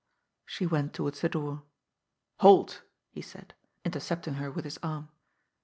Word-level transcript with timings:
She 0.47 0.65
went 0.65 0.95
towards 0.95 1.21
the 1.21 1.29
door." 1.29 1.61
Halt!" 2.39 2.81
he 3.13 3.21
said, 3.21 3.53
intercepting 3.85 4.33
her 4.33 4.49
with 4.49 4.65
his 4.65 4.79
arm. 4.81 5.09